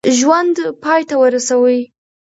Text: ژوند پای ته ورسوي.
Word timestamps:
ژوند 0.17 0.55
پای 0.83 1.01
ته 1.09 1.15
ورسوي. 1.21 1.79